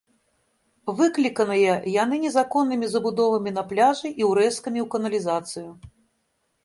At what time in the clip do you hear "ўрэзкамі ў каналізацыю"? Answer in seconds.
4.33-5.69